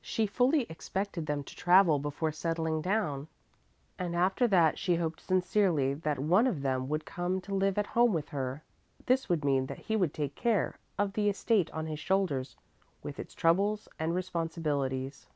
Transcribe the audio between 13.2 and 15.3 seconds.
troubles and responsibilities.